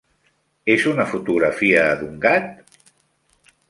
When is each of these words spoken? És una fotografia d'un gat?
És 0.75 0.85
una 0.93 1.05
fotografia 1.13 1.87
d'un 2.01 2.19
gat? 2.27 2.79